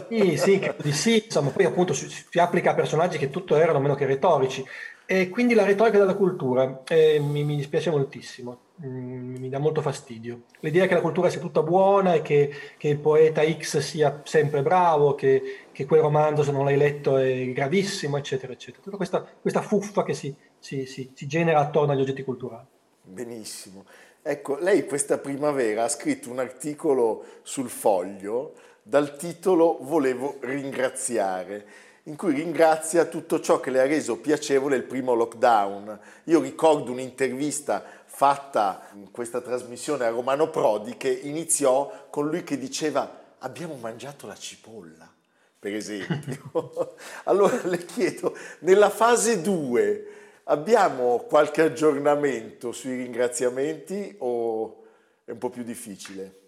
[0.08, 3.94] Sì, sì, sì, insomma, poi appunto si, si applica a personaggi che tutto erano meno
[3.94, 4.62] che retorici.
[5.12, 9.82] E quindi la retorica della cultura eh, mi, mi, dispiace moltissimo, mm, mi dà molto
[9.82, 10.42] fastidio.
[10.60, 14.62] L'idea che la cultura sia tutta buona e che, che il poeta X sia sempre
[14.62, 18.84] bravo, che, che, quel romanzo se non l'hai letto è gravissimo, eccetera, eccetera.
[18.84, 22.66] Tutta questa, questa fuffa che si, si, si, si genera attorno agli oggetti culturali.
[23.02, 23.86] Benissimo.
[24.22, 31.66] Ecco, lei questa primavera ha scritto un articolo sul foglio dal titolo Volevo ringraziare
[32.10, 35.96] in cui ringrazia tutto ciò che le ha reso piacevole il primo lockdown.
[36.24, 42.58] Io ricordo un'intervista fatta in questa trasmissione a Romano Prodi che iniziò con lui che
[42.58, 45.08] diceva abbiamo mangiato la cipolla,
[45.56, 46.96] per esempio.
[47.24, 50.06] allora le chiedo, nella fase 2
[50.44, 54.82] abbiamo qualche aggiornamento sui ringraziamenti o
[55.24, 56.39] è un po' più difficile?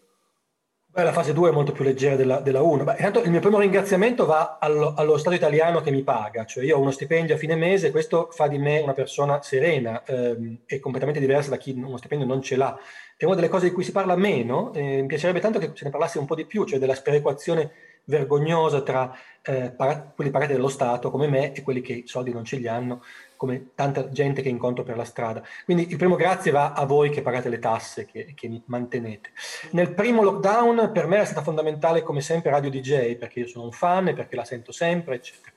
[0.95, 2.85] Beh, la fase 2 è molto più leggera della, della 1.
[2.85, 6.65] Beh, intanto il mio primo ringraziamento va allo, allo, Stato italiano che mi paga, cioè
[6.65, 10.59] io ho uno stipendio a fine mese, questo fa di me una persona serena ehm,
[10.67, 12.79] e completamente diversa da chi uno stipendio non ce l'ha.
[13.17, 15.85] È una delle cose di cui si parla meno, eh, mi piacerebbe tanto che se
[15.87, 17.71] ne parlasse un po' di più, cioè della sperequazione
[18.05, 19.75] vergognosa tra eh,
[20.15, 23.03] quelli pagati dallo Stato come me e quelli che i soldi non ce li hanno
[23.43, 25.43] come tanta gente che incontro per la strada.
[25.65, 29.31] Quindi il primo grazie va a voi che pagate le tasse, che, che mi mantenete.
[29.73, 33.65] Nel primo lockdown per me è stata fondamentale come sempre Radio DJ, perché io sono
[33.65, 35.51] un fan e perché la sento sempre, eccetera.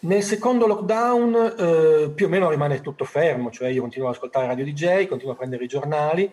[0.00, 4.46] Nel secondo lockdown eh, più o meno rimane tutto fermo, cioè io continuo ad ascoltare
[4.46, 6.30] Radio DJ, continuo a prendere i giornali,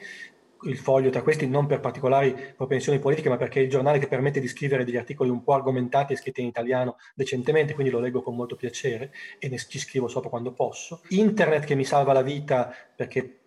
[0.65, 4.07] il foglio tra questi non per particolari propensioni politiche, ma perché è il giornale che
[4.07, 7.99] permette di scrivere degli articoli un po' argomentati e scritti in italiano decentemente, quindi lo
[7.99, 11.01] leggo con molto piacere e ne ci scrivo sopra quando posso.
[11.09, 13.42] Internet che mi salva la vita perché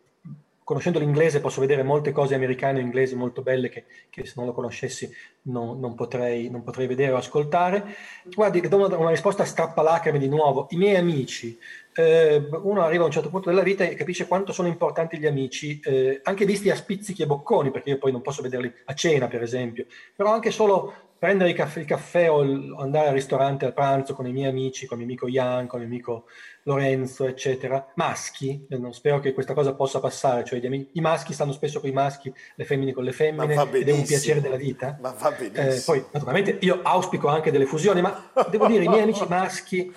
[0.66, 4.46] conoscendo l'inglese posso vedere molte cose americane o inglesi molto belle che, che se non
[4.46, 5.08] lo conoscessi
[5.42, 7.84] non, non, potrei, non, potrei, vedere o ascoltare.
[8.24, 10.66] Guardi, do una, una risposta strappalacrime di nuovo.
[10.70, 11.56] I miei amici,
[11.94, 15.26] eh, uno arriva a un certo punto della vita e capisce quanto sono importanti gli
[15.26, 18.94] amici, eh, anche visti a spizzichi e bocconi, perché io poi non posso vederli a
[18.94, 22.40] cena, per esempio, però anche solo prendere il caffè, il caffè o
[22.78, 25.80] andare al ristorante al pranzo con i miei amici, con il mio amico Ian, con
[25.80, 26.24] il mio amico
[26.64, 31.52] Lorenzo, eccetera, maschi, non spero che questa cosa possa passare, cioè amici, i maschi stanno
[31.52, 34.98] spesso con i maschi, le femmine con le femmine, ed è un piacere della vita.
[35.00, 35.68] Ma va benissimo.
[35.68, 39.92] Eh, poi, naturalmente, io auspico anche delle fusioni, ma devo dire, i miei amici maschi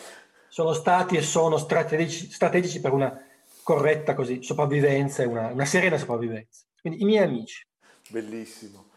[0.48, 3.24] sono stati e sono strategici, strategici per una
[3.64, 6.64] corretta così, sopravvivenza e una, una serena sopravvivenza.
[6.82, 7.66] Quindi i miei amici.
[8.10, 8.89] Bellissimo.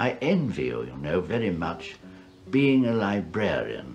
[0.00, 1.94] I envy you, you know, very much
[2.50, 3.94] being a librarian.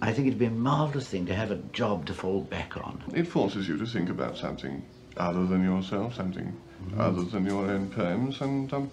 [0.00, 3.02] I think it'd be a marvelous thing to have a job to fall back on.
[3.12, 4.84] It forces you to think about something
[5.16, 7.00] other than yourself, something mm -hmm.
[7.00, 8.90] other than your own poems, and um,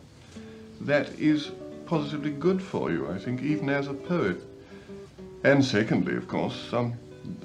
[0.86, 1.52] that is
[1.86, 4.38] positively good for you, I think, even as a poet.
[5.44, 6.94] And secondly, of course, um,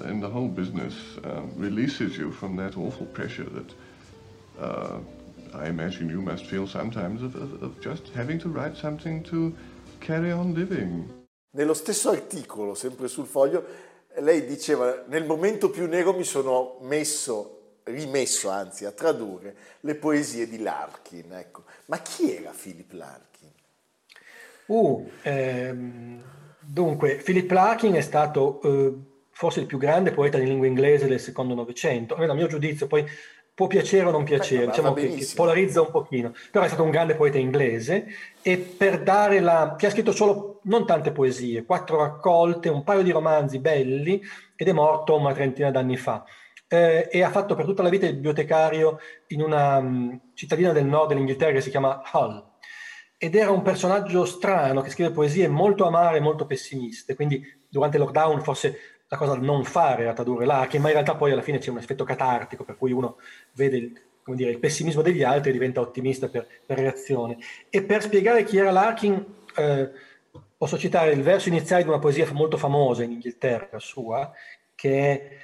[0.03, 3.69] and the whole business uh, releases you from that awful pressure that
[4.59, 4.99] uh,
[5.61, 9.53] I imagine you must feel sometimes of, of, of just having to write something to
[9.99, 11.25] carry on living.
[11.51, 13.65] Nello stesso articolo, sempre sul foglio,
[14.19, 20.47] lei diceva nel momento più nero mi sono messo, rimesso anzi, a tradurre le poesie
[20.47, 21.33] di Larkin.
[21.33, 21.63] Ecco.
[21.85, 23.49] Ma chi era Philip Larkin?
[24.67, 26.23] Uh, ehm,
[26.59, 28.93] dunque, Philip Larkin è stato eh,
[29.31, 32.87] forse il più grande poeta di lingua inglese del secondo Novecento, almeno a mio giudizio,
[32.87, 33.05] poi
[33.55, 36.83] può piacere o non piacere, eh, diciamo che, che, polarizza un pochino, però è stato
[36.83, 38.05] un grande poeta inglese
[38.41, 39.75] e per dare la...
[39.77, 44.21] che ha scritto solo non tante poesie, quattro raccolte, un paio di romanzi belli
[44.57, 46.25] ed è morto una trentina d'anni fa.
[46.67, 50.85] Eh, e ha fatto per tutta la vita il bibliotecario in una um, cittadina del
[50.85, 52.43] nord dell'Inghilterra che si chiama Hull.
[53.17, 57.95] ed era un personaggio strano che scrive poesie molto amare e molto pessimiste, quindi durante
[57.97, 61.31] il lockdown forse la cosa da non fare era tradurre Larkin, ma in realtà poi
[61.31, 63.17] alla fine c'è un effetto catartico per cui uno
[63.53, 64.01] vede il,
[64.35, 67.37] dire, il pessimismo degli altri e diventa ottimista per, per, reazione.
[67.69, 69.91] E per spiegare chi era Larkin eh,
[70.57, 74.31] posso citare il verso iniziale di una poesia molto famosa in Inghilterra sua,
[74.75, 75.37] che è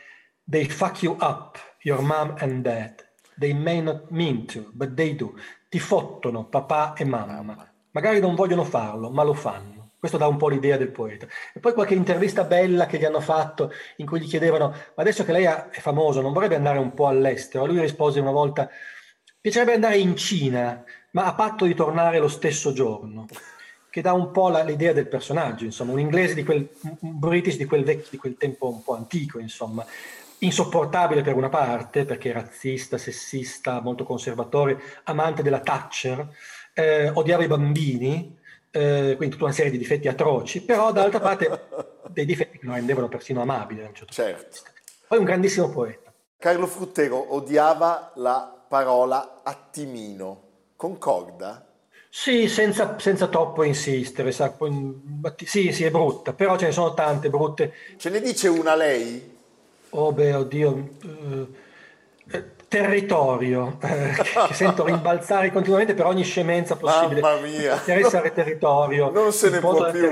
[0.43, 3.07] They fuck you up, your mom and dad.
[3.37, 5.33] They may not mean to, but they do.
[5.69, 7.71] Ti fottono papà e mamma.
[7.91, 9.80] Magari non vogliono farlo, ma lo fanno.
[10.01, 11.27] Questo dà un po' l'idea del poeta.
[11.53, 15.23] E poi qualche intervista bella che gli hanno fatto in cui gli chiedevano, ma adesso
[15.23, 17.67] che lei è famoso, non vorrebbe andare un po' all'estero?
[17.67, 18.67] Lui rispose una volta,
[19.39, 23.27] piacerebbe andare in Cina, ma a patto di tornare lo stesso giorno.
[23.91, 26.67] Che dà un po' la, l'idea del personaggio, insomma, un inglese di quel,
[27.01, 29.85] un british di quel, vecchio, di quel tempo un po' antico, insomma
[30.39, 36.27] insopportabile per una parte, perché razzista, sessista, molto conservatore, amante della Thatcher,
[36.73, 38.39] eh, odiava i bambini,
[38.71, 41.67] eh, quindi tutta una serie di difetti atroci, però dall'altra parte
[42.09, 43.91] dei difetti che lo rendevano persino amabile.
[43.93, 44.71] Certo, certo.
[45.07, 46.13] Poi un grandissimo poeta.
[46.37, 50.41] Carlo Fruttero odiava la parola attimino,
[50.75, 51.67] concorda?
[52.09, 54.57] Sì, senza, senza troppo insistere, sa,
[55.45, 57.73] sì, sì, è brutta, però ce ne sono tante brutte.
[57.97, 59.37] Ce ne dice una lei?
[59.91, 64.13] Oh beh, oddio, eh, territorio, eh,
[64.47, 67.19] che sento rimbalzare continuamente per ogni scemenza possibile.
[67.19, 67.73] Mamma mia!
[67.73, 69.11] Interessare territorio.
[69.11, 70.05] Non se ne può più.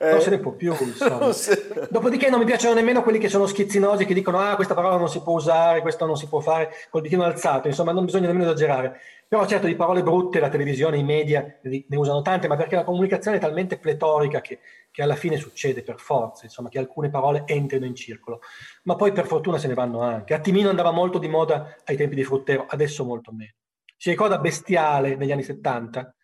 [0.00, 0.72] Eh, non se ne può più.
[1.32, 1.88] Se...
[1.90, 5.08] Dopodiché non mi piacciono nemmeno quelli che sono schizzinosi, che dicono ah, questa parola non
[5.08, 8.44] si può usare, questo non si può fare, col ditino alzato, insomma, non bisogna nemmeno
[8.44, 9.00] esagerare.
[9.28, 12.84] Però certo di parole brutte la televisione, i media ne usano tante, ma perché la
[12.84, 14.60] comunicazione è talmente pletorica che,
[14.90, 18.40] che, alla fine succede per forza, insomma, che alcune parole entrino in circolo.
[18.84, 20.32] Ma poi per fortuna se ne vanno anche.
[20.32, 23.52] Attimino andava molto di moda ai tempi di Fruttero, adesso molto meno.
[23.98, 26.14] Si ricorda Bestiale negli anni 70?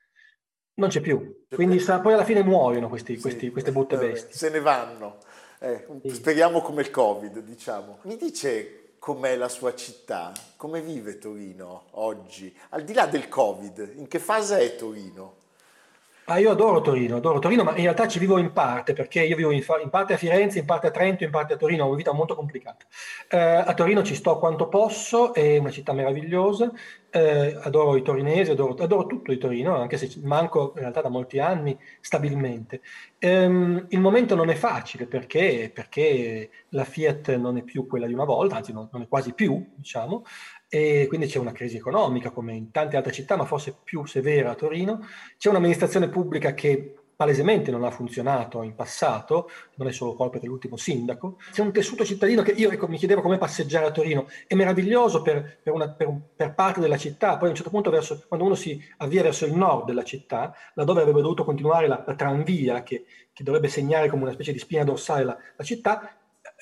[0.76, 1.44] Non c'è più.
[1.54, 4.34] Quindi sa, poi alla fine muoiono questi, questi, queste brutte bestie.
[4.34, 5.18] Se ne vanno.
[5.60, 7.98] Eh, speriamo come il Covid, diciamo.
[8.04, 13.96] Mi dice com'è la sua città, come vive Torino oggi, al di là del Covid,
[13.96, 15.34] in che fase è Torino?
[16.26, 19.36] Ah, io adoro Torino, adoro Torino, ma in realtà ci vivo in parte, perché io
[19.36, 21.88] vivo in, in, parte a Firenze, in parte a Trento, in parte a Torino, ho
[21.88, 22.86] una vita molto complicata.
[23.28, 26.72] Eh, a Torino ci sto quanto posso, è una città meravigliosa,
[27.10, 31.10] eh, adoro i torinesi, adoro, adoro, tutto di Torino, anche se manco in realtà da
[31.10, 32.80] molti anni stabilmente.
[33.18, 38.14] Ehm, il momento non è facile perché, perché, la Fiat non è più quella di
[38.14, 40.24] una volta, anzi non, non è quasi più, diciamo,
[40.74, 44.50] e quindi c'è una crisi economica come in tante altre città, ma forse più severa
[44.50, 45.06] a Torino.
[45.38, 50.76] C'è un'amministrazione pubblica che palesemente non ha funzionato in passato, non è solo colpa dell'ultimo
[50.76, 51.36] sindaco.
[51.52, 55.22] C'è un tessuto cittadino che io ecco, mi chiedevo come passeggiare a Torino, è meraviglioso
[55.22, 58.44] per, per, una, per, per, parte della città, poi a un certo punto verso, quando
[58.44, 62.82] uno si avvia verso il nord della città, laddove avrebbe dovuto continuare la, la tranvia
[62.82, 66.16] che, che, dovrebbe segnare come una specie di spina dorsale la, la città,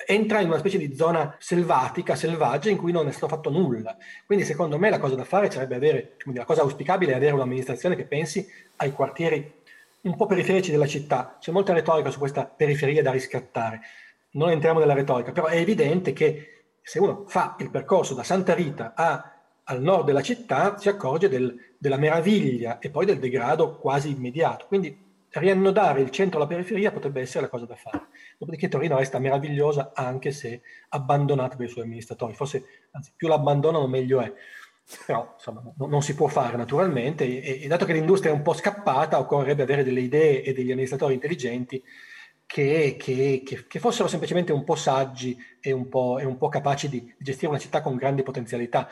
[0.06, 3.96] entra in una specie di zona selvatica, selvaggia, in cui non è stato fatto nulla.
[4.26, 7.96] Quindi secondo me la cosa da fare sarebbe avere, la cosa auspicabile è avere un'amministrazione
[7.96, 8.46] che pensi
[8.76, 9.60] ai quartieri
[10.02, 11.36] un po' periferici della città.
[11.40, 13.80] C'è molta retorica su questa periferia da riscattare.
[14.32, 18.54] Non entriamo nella retorica, però è evidente che se uno fa il percorso da Santa
[18.54, 19.32] Rita a,
[19.64, 24.66] al nord della città si accorge del, della meraviglia e poi del degrado quasi immediato.
[24.66, 25.01] Quindi
[25.32, 28.08] riannodare il centro alla periferia potrebbe essere la cosa da fare.
[28.38, 32.34] Dopodiché Torino resta meravigliosa anche se abbandonata dai suoi amministratori.
[32.34, 34.32] Forse, anzi, più l'abbandonano meglio è.
[35.06, 38.42] Però insomma, no, non si può fare naturalmente e, e, dato che l'industria è un
[38.42, 41.82] po' scappata, occorrerebbe avere delle idee e degli amministratori intelligenti
[42.44, 46.48] che, che, che, che fossero semplicemente un po' saggi e un po', e un po
[46.48, 48.88] capaci di gestire una città con grandi potenzialità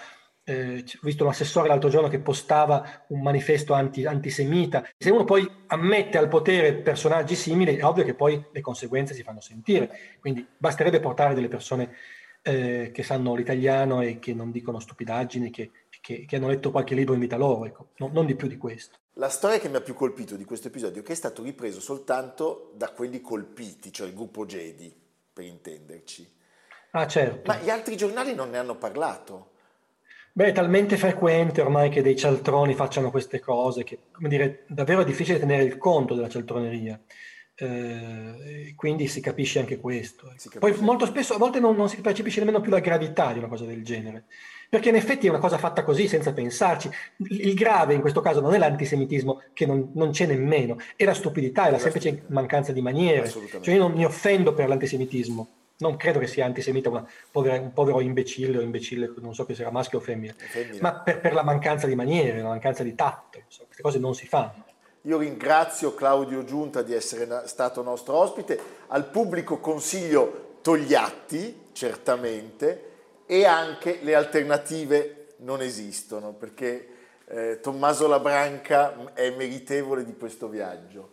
[0.50, 4.84] eh, ho visto un assessore l'altro giorno che postava un manifesto anti, antisemita.
[4.98, 9.22] Se uno poi ammette al potere personaggi simili, è ovvio che poi le conseguenze si
[9.22, 10.16] fanno sentire.
[10.18, 11.94] Quindi basterebbe portare delle persone
[12.42, 15.70] eh, che sanno l'italiano e che non dicono stupidaggini, che,
[16.00, 17.88] che, che hanno letto qualche libro in vita loro, ecco.
[17.98, 18.98] non, non di più di questo.
[19.14, 21.80] La storia che mi ha più colpito di questo episodio è che è stato ripreso
[21.80, 24.92] soltanto da quelli colpiti, cioè il gruppo Jedi,
[25.32, 26.38] per intenderci.
[26.92, 27.52] Ah, certo.
[27.52, 29.49] Ma gli altri giornali non ne hanno parlato.
[30.40, 35.02] Beh, è talmente frequente ormai che dei cialtroni facciano queste cose che, come dire, davvero
[35.02, 36.98] è difficile tenere il conto della cialtroneria.
[37.56, 40.30] Eh, quindi si capisce anche questo.
[40.30, 40.48] Ecco.
[40.48, 40.58] Capisce.
[40.58, 43.48] Poi molto spesso, a volte non, non, si percepisce nemmeno più la gravità di una
[43.48, 44.24] cosa del genere,
[44.70, 46.88] perché in effetti è una cosa fatta così, senza pensarci.
[47.18, 51.12] Il grave in questo caso non è l'antisemitismo, che non, non c'è nemmeno, è la
[51.12, 53.28] stupidità, è la semplice mancanza di maniere.
[53.28, 56.90] Cioè io non mi offendo per l'antisemitismo, non credo che sia antisemita
[57.30, 60.78] povera, un povero imbecille o imbecille, non so che sia maschio o femmina, femmina.
[60.80, 64.14] ma per, per, la mancanza di maniere, la mancanza di tatto, insomma, queste cose non
[64.14, 64.64] si fanno.
[65.02, 68.58] Io ringrazio Claudio Giunta di essere stato nostro ospite,
[68.88, 72.88] al pubblico consiglio Togliatti, certamente,
[73.24, 76.88] e anche le alternative non esistono, perché
[77.26, 81.12] eh, Tommaso Labranca è meritevole di questo viaggio.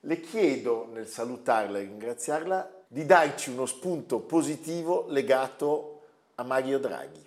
[0.00, 6.00] Le chiedo, nel salutarla e ringraziarla, di darci uno spunto positivo legato
[6.36, 7.24] a Mario Draghi.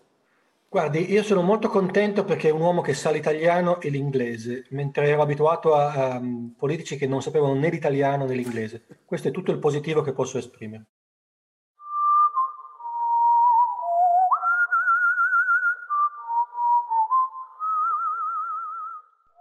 [0.72, 5.08] Guardi, io sono molto contento perché è un uomo che sa l'italiano e l'inglese, mentre
[5.08, 8.86] ero abituato a, a um, politici che non sapevano né l'italiano né l'inglese.
[9.04, 10.86] Questo è tutto il positivo che posso esprimere.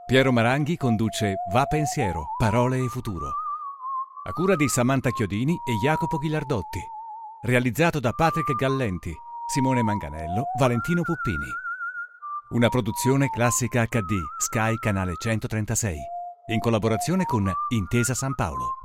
[0.07, 3.48] Piero Maranghi conduce Va Pensiero, Parole e Futuro.
[4.29, 6.81] A cura di Samantha Chiodini e Jacopo Ghilardotti.
[7.41, 9.11] Realizzato da Patrick Gallenti,
[9.47, 11.51] Simone Manganello, Valentino Puppini.
[12.51, 15.97] Una produzione classica HD, Sky Canale 136.
[16.49, 18.78] In collaborazione con Intesa San Paolo.